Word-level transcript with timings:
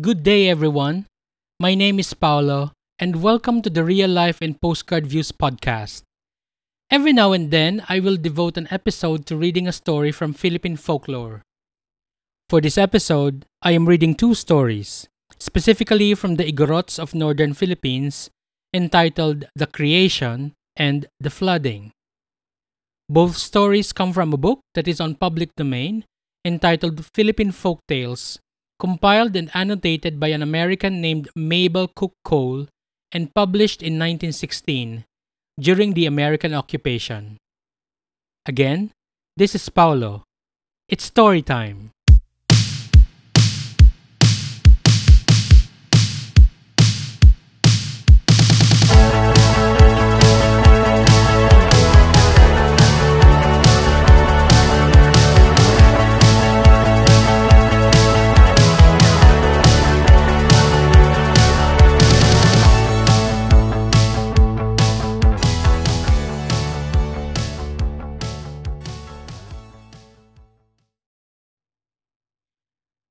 Good 0.00 0.22
day, 0.22 0.48
everyone. 0.48 1.06
My 1.58 1.74
name 1.74 1.98
is 1.98 2.14
Paolo, 2.14 2.70
and 3.00 3.20
welcome 3.20 3.62
to 3.62 3.68
the 3.68 3.82
Real 3.82 4.08
Life 4.08 4.38
and 4.40 4.54
Postcard 4.60 5.08
Views 5.08 5.32
podcast. 5.32 6.02
Every 6.88 7.12
now 7.12 7.32
and 7.32 7.50
then, 7.50 7.82
I 7.88 7.98
will 7.98 8.16
devote 8.16 8.56
an 8.56 8.68
episode 8.70 9.26
to 9.26 9.36
reading 9.36 9.66
a 9.66 9.72
story 9.72 10.12
from 10.12 10.34
Philippine 10.34 10.76
folklore. 10.76 11.42
For 12.48 12.60
this 12.60 12.78
episode, 12.78 13.44
I 13.60 13.72
am 13.72 13.88
reading 13.88 14.14
two 14.14 14.36
stories, 14.36 15.08
specifically 15.36 16.14
from 16.14 16.36
the 16.36 16.46
Igorots 16.46 17.00
of 17.00 17.12
northern 17.12 17.52
Philippines, 17.52 18.30
entitled 18.72 19.46
The 19.56 19.66
Creation 19.66 20.52
and 20.76 21.06
The 21.18 21.30
Flooding. 21.30 21.90
Both 23.08 23.36
stories 23.36 23.92
come 23.92 24.12
from 24.12 24.32
a 24.32 24.36
book 24.36 24.60
that 24.74 24.86
is 24.86 25.00
on 25.00 25.16
public 25.16 25.56
domain 25.56 26.04
entitled 26.44 27.04
Philippine 27.16 27.50
Folk 27.50 27.80
Tales 27.88 28.38
compiled 28.78 29.34
and 29.36 29.50
annotated 29.54 30.20
by 30.20 30.28
an 30.28 30.42
American 30.42 31.00
named 31.00 31.28
Mabel 31.34 31.88
Cook 31.88 32.14
Cole 32.24 32.66
and 33.12 33.34
published 33.34 33.82
in 33.82 33.98
1916 33.98 35.04
during 35.58 35.94
the 35.94 36.06
American 36.06 36.54
occupation. 36.54 37.36
Again, 38.46 38.92
this 39.36 39.54
is 39.54 39.68
Paolo. 39.68 40.24
It's 40.88 41.04
story 41.04 41.42
time. 41.42 41.90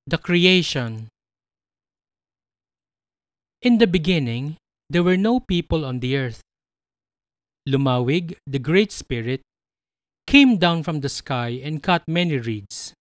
The 0.09 0.17
Creation 0.17 1.09
In 3.61 3.77
the 3.77 3.88
beginning, 3.88 4.55
there 4.89 5.03
were 5.03 5.17
no 5.17 5.41
people 5.41 5.83
on 5.83 6.00
the 6.00 6.16
earth. 6.16 6.39
Lumawig, 7.67 8.38
the 8.47 8.58
Great 8.58 8.94
Spirit, 8.94 9.41
came 10.25 10.55
down 10.55 10.83
from 10.83 11.02
the 11.02 11.09
sky 11.09 11.59
and 11.61 11.83
cut 11.83 12.08
many 12.08 12.38
reeds. 12.38 12.94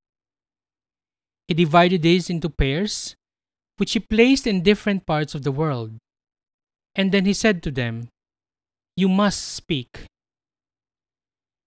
He 1.47 1.53
divided 1.53 2.01
these 2.01 2.27
into 2.31 2.49
pairs, 2.49 3.13
which 3.77 3.93
he 3.93 3.99
placed 3.99 4.47
in 4.47 4.63
different 4.63 5.05
parts 5.05 5.35
of 5.35 5.43
the 5.43 5.51
world. 5.51 5.93
And 6.95 7.11
then 7.11 7.25
he 7.25 7.33
said 7.33 7.61
to 7.61 7.69
them, 7.69 8.09
You 8.97 9.09
must 9.09 9.53
speak. 9.53 10.09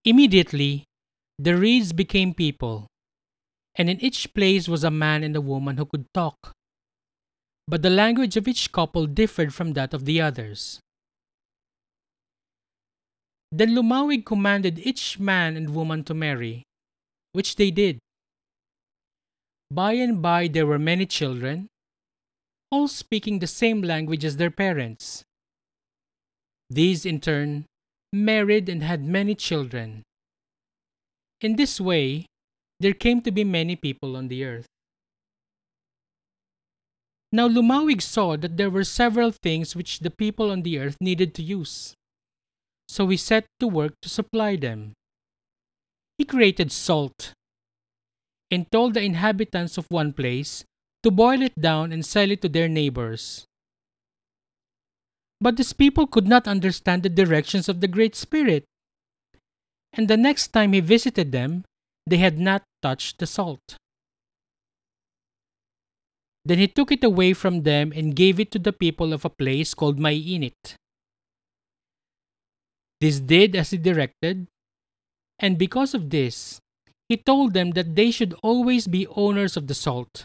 Immediately, 0.04 0.82
the 1.38 1.54
reeds 1.54 1.92
became 1.92 2.34
people 2.34 2.88
and 3.78 3.88
in 3.88 4.00
each 4.00 4.34
place 4.34 4.68
was 4.68 4.82
a 4.82 4.90
man 4.90 5.22
and 5.22 5.36
a 5.36 5.40
woman 5.40 5.76
who 5.76 5.86
could 5.86 6.04
talk. 6.12 6.52
But 7.68 7.82
the 7.82 7.90
language 7.90 8.36
of 8.36 8.48
each 8.48 8.72
couple 8.72 9.06
differed 9.06 9.54
from 9.54 9.74
that 9.74 9.94
of 9.94 10.04
the 10.04 10.20
others. 10.20 10.80
Then 13.52 13.74
Lumawig 13.74 14.26
commanded 14.26 14.80
each 14.80 15.18
man 15.18 15.56
and 15.56 15.74
woman 15.74 16.02
to 16.04 16.14
marry, 16.14 16.64
which 17.32 17.56
they 17.56 17.70
did. 17.70 17.98
By 19.70 19.92
and 19.92 20.20
by 20.20 20.48
there 20.48 20.66
were 20.66 20.78
many 20.78 21.06
children, 21.06 21.68
all 22.70 22.88
speaking 22.88 23.38
the 23.38 23.46
same 23.46 23.80
language 23.80 24.24
as 24.24 24.36
their 24.36 24.50
parents. 24.50 25.22
These, 26.68 27.06
in 27.06 27.20
turn, 27.20 27.64
married 28.12 28.68
and 28.68 28.82
had 28.82 29.04
many 29.04 29.34
children. 29.34 30.02
In 31.40 31.56
this 31.56 31.80
way, 31.80 32.26
there 32.80 32.94
came 32.94 33.20
to 33.22 33.30
be 33.30 33.44
many 33.44 33.76
people 33.76 34.16
on 34.16 34.28
the 34.28 34.44
earth. 34.44 34.66
Now 37.30 37.48
Lumawig 37.48 38.00
saw 38.00 38.36
that 38.36 38.56
there 38.56 38.70
were 38.70 38.84
several 38.84 39.32
things 39.32 39.76
which 39.76 40.00
the 40.00 40.10
people 40.10 40.50
on 40.50 40.62
the 40.62 40.78
earth 40.78 40.96
needed 41.00 41.34
to 41.34 41.42
use. 41.42 41.94
So 42.88 43.06
he 43.08 43.16
set 43.16 43.44
to 43.60 43.68
work 43.68 43.92
to 44.00 44.08
supply 44.08 44.56
them. 44.56 44.94
He 46.16 46.24
created 46.24 46.72
salt 46.72 47.32
and 48.50 48.70
told 48.72 48.94
the 48.94 49.02
inhabitants 49.02 49.76
of 49.76 49.86
one 49.90 50.12
place 50.12 50.64
to 51.02 51.10
boil 51.10 51.42
it 51.42 51.60
down 51.60 51.92
and 51.92 52.04
sell 52.04 52.30
it 52.30 52.40
to 52.42 52.48
their 52.48 52.68
neighbors. 52.68 53.44
But 55.40 55.56
these 55.56 55.72
people 55.72 56.06
could 56.06 56.26
not 56.26 56.48
understand 56.48 57.02
the 57.02 57.08
directions 57.08 57.68
of 57.68 57.80
the 57.80 57.88
Great 57.88 58.16
Spirit. 58.16 58.64
And 59.92 60.08
the 60.08 60.16
next 60.16 60.48
time 60.48 60.72
he 60.72 60.80
visited 60.80 61.30
them, 61.30 61.64
they 62.06 62.16
had 62.16 62.38
not 62.38 62.62
touched 62.82 63.18
the 63.18 63.26
salt. 63.26 63.76
Then 66.44 66.58
he 66.58 66.68
took 66.68 66.90
it 66.90 67.04
away 67.04 67.34
from 67.34 67.62
them 67.62 67.92
and 67.94 68.16
gave 68.16 68.40
it 68.40 68.50
to 68.52 68.58
the 68.58 68.72
people 68.72 69.12
of 69.12 69.24
a 69.24 69.30
place 69.30 69.74
called 69.74 69.98
Mainit. 69.98 70.76
This 73.00 73.20
did 73.20 73.54
as 73.54 73.70
he 73.70 73.78
directed, 73.78 74.46
and 75.38 75.58
because 75.58 75.94
of 75.94 76.10
this, 76.10 76.58
he 77.08 77.16
told 77.16 77.54
them 77.54 77.72
that 77.72 77.94
they 77.94 78.10
should 78.10 78.34
always 78.42 78.86
be 78.86 79.06
owners 79.08 79.56
of 79.56 79.66
the 79.66 79.74
salt, 79.74 80.24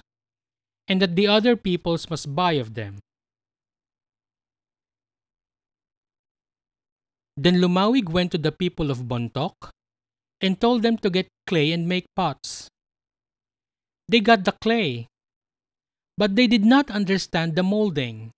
and 0.88 1.02
that 1.02 1.16
the 1.16 1.28
other 1.28 1.56
peoples 1.56 2.10
must 2.10 2.34
buy 2.36 2.54
of 2.54 2.74
them. 2.74 3.00
Then 7.36 7.56
Lumawig 7.62 8.10
went 8.10 8.32
to 8.32 8.38
the 8.38 8.52
people 8.52 8.92
of 8.92 9.08
Bontoc 9.08 9.72
and 10.44 10.60
told 10.60 10.84
them 10.84 10.98
to 10.98 11.10
get 11.10 11.28
clay 11.48 11.72
and 11.72 11.88
make 11.88 12.06
pots. 12.16 12.68
They 14.10 14.20
got 14.20 14.44
the 14.44 14.52
clay, 14.52 15.08
but 16.18 16.36
they 16.36 16.48
did 16.48 16.66
not 16.66 16.92
understand 16.92 17.56
the 17.56 17.64
molding, 17.64 18.32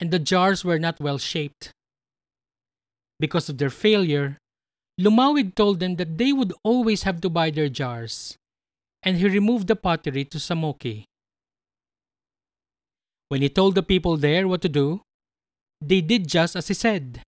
and 0.00 0.10
the 0.10 0.18
jars 0.18 0.64
were 0.64 0.78
not 0.78 0.98
well 0.98 1.18
shaped. 1.18 1.70
Because 3.20 3.48
of 3.48 3.58
their 3.58 3.70
failure, 3.70 4.38
Lumawig 4.98 5.54
told 5.54 5.80
them 5.80 5.96
that 5.96 6.18
they 6.18 6.32
would 6.32 6.52
always 6.64 7.02
have 7.02 7.20
to 7.20 7.28
buy 7.28 7.50
their 7.50 7.68
jars, 7.68 8.36
and 9.02 9.18
he 9.18 9.28
removed 9.28 9.68
the 9.68 9.76
pottery 9.76 10.24
to 10.24 10.38
Samoki. 10.38 11.04
When 13.28 13.42
he 13.42 13.48
told 13.48 13.74
the 13.74 13.82
people 13.82 14.16
there 14.16 14.48
what 14.48 14.62
to 14.62 14.68
do, 14.68 15.02
they 15.80 16.00
did 16.00 16.26
just 16.26 16.56
as 16.56 16.68
he 16.68 16.74
said, 16.74 17.20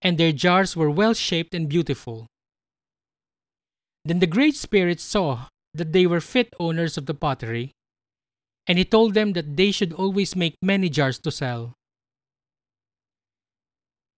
and 0.00 0.16
their 0.16 0.32
jars 0.32 0.76
were 0.76 0.90
well 0.90 1.14
shaped 1.14 1.54
and 1.54 1.68
beautiful. 1.68 2.26
Then 4.04 4.18
the 4.18 4.26
Great 4.26 4.56
Spirit 4.56 5.00
saw 5.00 5.46
that 5.74 5.92
they 5.92 6.06
were 6.06 6.20
fit 6.20 6.52
owners 6.58 6.98
of 6.98 7.06
the 7.06 7.14
pottery, 7.14 7.72
and 8.66 8.78
he 8.78 8.84
told 8.84 9.14
them 9.14 9.32
that 9.34 9.56
they 9.56 9.70
should 9.70 9.92
always 9.92 10.34
make 10.34 10.56
many 10.60 10.88
jars 10.88 11.18
to 11.20 11.30
sell. 11.30 11.74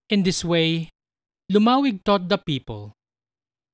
In 0.09 0.23
this 0.23 0.43
way, 0.43 0.89
Lumawig 1.51 2.03
taught 2.03 2.29
the 2.29 2.37
people, 2.37 2.93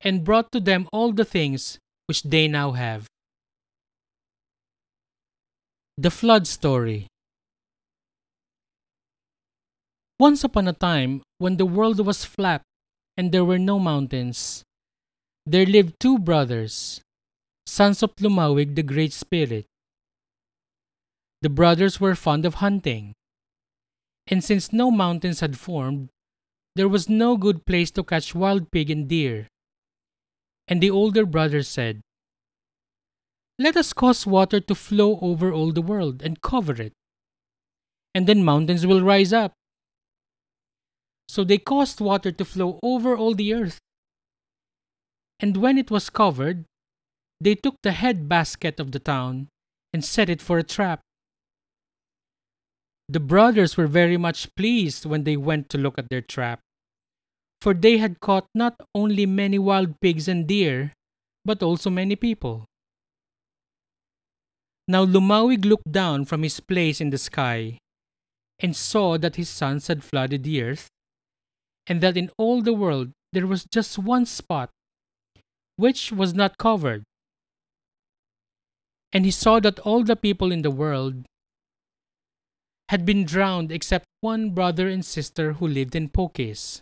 and 0.01 0.23
brought 0.23 0.51
to 0.51 0.59
them 0.59 0.88
all 0.91 1.11
the 1.11 1.25
things 1.25 1.79
which 2.07 2.23
they 2.23 2.47
now 2.47 2.72
have. 2.72 3.07
The 5.97 6.11
Flood 6.11 6.47
Story 6.47 7.07
Once 10.19 10.43
upon 10.43 10.67
a 10.67 10.73
time, 10.73 11.22
when 11.38 11.57
the 11.57 11.66
world 11.66 11.99
was 12.05 12.25
flat 12.25 12.61
and 13.17 13.31
there 13.31 13.45
were 13.45 13.59
no 13.59 13.79
mountains, 13.79 14.63
there 15.46 15.66
lived 15.66 16.00
two 16.00 16.19
brothers, 16.19 17.02
sons 17.66 18.03
of 18.03 18.16
Lumawig 18.18 18.75
the 18.75 18.84
Great 18.84 19.12
Spirit. 19.12 19.66
The 21.41 21.50
brothers 21.50 22.00
were 22.00 22.14
fond 22.14 22.46
of 22.46 22.55
hunting, 22.55 23.16
and 24.28 24.43
since 24.43 24.72
no 24.72 24.91
mountains 24.91 25.40
had 25.40 25.58
formed, 25.58 26.09
there 26.76 26.88
was 26.88 27.09
no 27.09 27.38
good 27.38 27.66
place 27.66 27.90
to 27.91 28.03
catch 28.03 28.35
wild 28.35 28.70
pig 28.72 28.91
and 28.91 29.08
deer. 29.08 29.47
And 30.67 30.79
the 30.79 30.91
older 30.91 31.26
brother 31.26 31.64
said, 31.64 32.02
Let 33.58 33.76
us 33.76 33.94
cause 33.94 34.28
water 34.28 34.59
to 34.59 34.76
flow 34.76 35.17
over 35.22 35.52
all 35.52 35.72
the 35.72 35.82
world 35.82 36.22
and 36.22 36.41
cover 36.41 36.79
it, 36.79 36.94
and 38.14 38.28
then 38.28 38.44
mountains 38.44 38.85
will 38.85 39.02
rise 39.02 39.34
up. 39.34 39.53
So 41.28 41.44
they 41.44 41.58
caused 41.58 41.99
water 41.99 42.32
to 42.32 42.46
flow 42.46 42.79
over 42.84 43.17
all 43.17 43.34
the 43.34 43.53
earth 43.55 43.79
and 45.41 45.58
when 45.58 45.78
it 45.78 45.90
was 45.90 46.09
covered, 46.09 46.66
they 47.41 47.55
took 47.55 47.76
the 47.82 47.91
head 47.91 48.29
basket 48.29 48.79
of 48.79 48.91
the 48.91 48.99
town 48.99 49.49
and 49.91 50.05
set 50.05 50.29
it 50.29 50.41
for 50.41 50.59
a 50.59 50.64
trap. 50.64 51.02
The 53.09 53.20
brothers 53.20 53.76
were 53.76 53.88
very 53.88 54.16
much 54.16 54.47
pleased 54.55 55.05
when 55.05 55.26
they 55.26 55.35
went 55.35 55.67
to 55.70 55.78
look 55.78 55.97
at 55.97 56.08
their 56.09 56.22
trap, 56.22 56.61
for 57.59 57.73
they 57.73 57.97
had 57.97 58.22
caught 58.22 58.46
not 58.53 58.79
only 58.93 59.26
many 59.26 59.58
wild 59.58 59.99
pigs 59.99 60.28
and 60.28 60.47
deer, 60.47 60.93
but 61.44 61.64
also 61.64 61.90
many 61.90 62.16
people. 62.16 62.66
Now 64.87 65.05
Lumawig 65.05 65.66
looked 65.66 65.91
down 65.91 66.26
from 66.26 66.44
his 66.44 66.59
place 66.59 67.02
in 67.02 67.09
the 67.09 67.17
sky 67.17 67.79
and 68.59 68.76
saw 68.76 69.17
that 69.17 69.35
his 69.35 69.49
sons 69.49 69.87
had 69.87 70.03
flooded 70.03 70.44
the 70.44 70.61
earth, 70.61 70.87
and 71.87 71.99
that 72.02 72.16
in 72.16 72.29
all 72.37 72.61
the 72.61 72.73
world 72.73 73.09
there 73.34 73.47
was 73.47 73.66
just 73.66 73.97
one 73.97 74.26
spot 74.26 74.70
which 75.81 76.11
was 76.11 76.35
not 76.35 76.59
covered. 76.59 77.01
And 79.11 79.25
he 79.25 79.31
saw 79.31 79.59
that 79.61 79.79
all 79.79 80.03
the 80.03 80.16
people 80.16 80.51
in 80.51 80.61
the 80.61 80.69
world 80.69 81.25
had 82.89 83.03
been 83.03 83.25
drowned 83.25 83.72
except 83.72 84.05
one 84.22 84.51
brother 84.51 84.87
and 84.87 85.03
sister 85.03 85.53
who 85.53 85.67
lived 85.67 85.95
in 85.95 86.07
Pokis. 86.07 86.81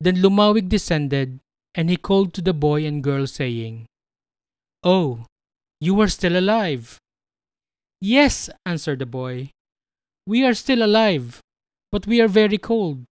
Then 0.00 0.16
Lumawig 0.16 0.68
descended, 0.68 1.38
and 1.76 1.88
he 1.88 1.96
called 1.96 2.34
to 2.34 2.42
the 2.42 2.52
boy 2.52 2.84
and 2.84 3.04
girl, 3.04 3.28
saying, 3.28 3.86
Oh, 4.82 5.26
you 5.80 6.00
are 6.00 6.08
still 6.08 6.36
alive. 6.36 6.98
Yes, 8.00 8.50
answered 8.66 8.98
the 8.98 9.06
boy. 9.06 9.50
We 10.26 10.44
are 10.44 10.54
still 10.54 10.82
alive, 10.82 11.40
but 11.92 12.08
we 12.08 12.20
are 12.20 12.28
very 12.28 12.58
cold. 12.58 13.04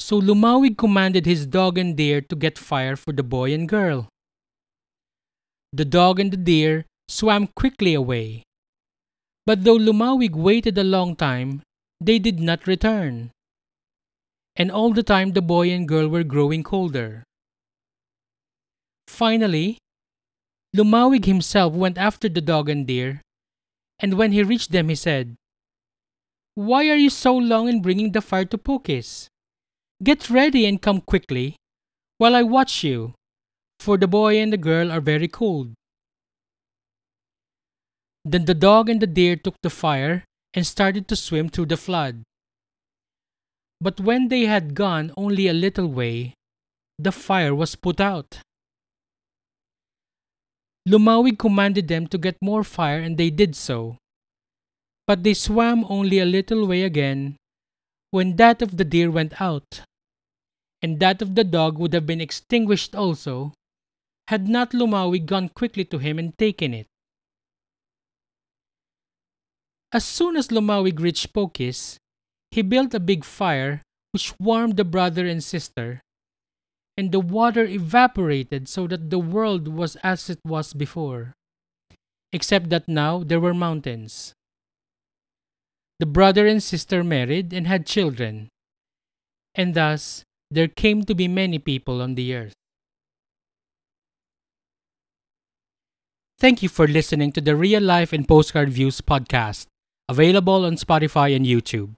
So 0.00 0.18
Lumawig 0.18 0.78
commanded 0.78 1.26
his 1.26 1.46
dog 1.46 1.76
and 1.76 1.94
deer 1.94 2.22
to 2.22 2.34
get 2.34 2.56
fire 2.56 2.96
for 2.96 3.12
the 3.12 3.22
boy 3.22 3.52
and 3.52 3.68
girl. 3.68 4.08
The 5.74 5.84
dog 5.84 6.18
and 6.18 6.32
the 6.32 6.40
deer 6.40 6.86
swam 7.06 7.48
quickly 7.54 7.92
away. 7.92 8.42
But 9.44 9.64
though 9.64 9.76
Lumawig 9.76 10.34
waited 10.34 10.78
a 10.78 10.84
long 10.84 11.16
time, 11.16 11.62
they 12.00 12.18
did 12.18 12.40
not 12.40 12.66
return. 12.66 13.30
And 14.56 14.72
all 14.72 14.92
the 14.94 15.02
time 15.02 15.32
the 15.32 15.42
boy 15.42 15.70
and 15.70 15.86
girl 15.86 16.08
were 16.08 16.24
growing 16.24 16.64
colder. 16.64 17.22
Finally, 19.06 19.76
Lumawig 20.74 21.26
himself 21.26 21.74
went 21.74 21.98
after 21.98 22.28
the 22.28 22.40
dog 22.40 22.70
and 22.70 22.86
deer, 22.86 23.20
and 23.98 24.14
when 24.14 24.32
he 24.32 24.42
reached 24.42 24.72
them 24.72 24.88
he 24.88 24.94
said, 24.94 25.36
Why 26.54 26.88
are 26.88 26.96
you 26.96 27.10
so 27.10 27.36
long 27.36 27.68
in 27.68 27.82
bringing 27.82 28.12
the 28.12 28.22
fire 28.22 28.46
to 28.46 28.56
Pokis? 28.56 29.28
Get 30.02 30.30
ready 30.30 30.64
and 30.64 30.80
come 30.80 31.02
quickly, 31.02 31.56
while 32.16 32.34
I 32.34 32.42
watch 32.42 32.82
you, 32.82 33.14
for 33.78 33.98
the 33.98 34.08
boy 34.08 34.40
and 34.40 34.50
the 34.50 34.56
girl 34.56 34.90
are 34.90 35.00
very 35.00 35.28
cold. 35.28 35.74
Then 38.24 38.46
the 38.46 38.54
dog 38.54 38.88
and 38.88 39.00
the 39.00 39.06
deer 39.06 39.36
took 39.36 39.56
the 39.62 39.68
fire 39.68 40.24
and 40.54 40.66
started 40.66 41.06
to 41.08 41.16
swim 41.16 41.50
through 41.50 41.66
the 41.66 41.76
flood. 41.76 42.22
But 43.80 44.00
when 44.00 44.28
they 44.28 44.46
had 44.46 44.74
gone 44.74 45.12
only 45.16 45.48
a 45.48 45.52
little 45.52 45.88
way, 45.88 46.34
the 46.98 47.12
fire 47.12 47.54
was 47.54 47.76
put 47.76 48.00
out. 48.00 48.40
Lumawig 50.88 51.38
commanded 51.38 51.88
them 51.88 52.06
to 52.08 52.16
get 52.16 52.36
more 52.40 52.64
fire, 52.64 53.00
and 53.00 53.18
they 53.18 53.28
did 53.28 53.54
so. 53.54 53.96
But 55.06 55.24
they 55.24 55.34
swam 55.34 55.84
only 55.88 56.18
a 56.18 56.24
little 56.24 56.66
way 56.66 56.82
again 56.84 57.36
when 58.10 58.36
that 58.36 58.60
of 58.60 58.76
the 58.76 58.84
deer 58.84 59.10
went 59.10 59.40
out, 59.40 59.82
and 60.82 61.00
that 61.00 61.20
of 61.20 61.34
the 61.34 61.44
dog 61.44 61.78
would 61.78 61.92
have 61.92 62.06
been 62.06 62.20
extinguished 62.20 62.94
also, 62.94 63.52
had 64.28 64.48
not 64.48 64.72
Lumawig 64.72 65.26
gone 65.26 65.48
quickly 65.48 65.84
to 65.84 65.98
him 65.98 66.18
and 66.18 66.36
taken 66.38 66.72
it. 66.72 66.86
As 69.92 70.04
soon 70.04 70.36
as 70.36 70.48
Lumawig 70.48 71.00
reached 71.00 71.32
Pokis, 71.32 71.98
he 72.50 72.62
built 72.62 72.94
a 72.94 73.00
big 73.00 73.24
fire 73.24 73.82
which 74.12 74.32
warmed 74.38 74.76
the 74.76 74.84
brother 74.84 75.26
and 75.26 75.42
sister, 75.42 76.00
and 76.96 77.12
the 77.12 77.20
water 77.20 77.64
evaporated 77.64 78.68
so 78.68 78.86
that 78.86 79.10
the 79.10 79.18
world 79.18 79.68
was 79.68 79.96
as 80.02 80.30
it 80.30 80.38
was 80.44 80.72
before, 80.72 81.34
except 82.32 82.70
that 82.70 82.88
now 82.88 83.22
there 83.22 83.40
were 83.40 83.54
mountains. 83.54 84.32
The 85.98 86.06
brother 86.06 86.46
and 86.46 86.62
sister 86.62 87.04
married 87.04 87.52
and 87.52 87.66
had 87.66 87.86
children, 87.86 88.48
and 89.54 89.74
thus 89.74 90.24
there 90.50 90.68
came 90.68 91.04
to 91.04 91.14
be 91.14 91.28
many 91.28 91.58
people 91.58 92.02
on 92.02 92.14
the 92.14 92.34
earth. 92.34 92.54
Thank 96.38 96.62
you 96.62 96.68
for 96.68 96.88
listening 96.88 97.32
to 97.32 97.40
the 97.40 97.54
Real 97.54 97.82
Life 97.82 98.12
and 98.12 98.26
Postcard 98.26 98.70
Views 98.70 99.00
podcast 99.00 99.66
available 100.10 100.64
on 100.64 100.74
Spotify 100.74 101.36
and 101.36 101.46
YouTube. 101.46 101.94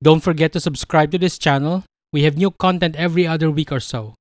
Don't 0.00 0.22
forget 0.22 0.52
to 0.52 0.60
subscribe 0.60 1.10
to 1.10 1.18
this 1.18 1.38
channel. 1.38 1.82
We 2.12 2.22
have 2.22 2.36
new 2.36 2.52
content 2.52 2.94
every 2.94 3.26
other 3.26 3.50
week 3.50 3.72
or 3.72 3.80
so. 3.80 4.14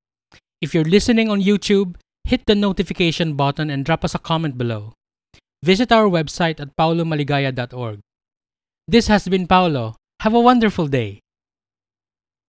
If 0.59 0.73
you're 0.73 0.83
listening 0.95 1.29
on 1.29 1.43
YouTube, 1.43 1.97
hit 2.23 2.47
the 2.47 2.55
notification 2.55 3.35
button 3.35 3.69
and 3.69 3.85
drop 3.85 4.03
us 4.03 4.15
a 4.15 4.19
comment 4.19 4.57
below. 4.57 4.93
Visit 5.61 5.91
our 5.91 6.09
website 6.09 6.59
at 6.59 6.75
paulomaligaya.org. 6.75 7.99
This 8.87 9.07
has 9.07 9.27
been 9.27 9.45
Paolo. 9.45 9.95
Have 10.21 10.33
a 10.33 10.41
wonderful 10.41 10.87
day. 10.87 11.19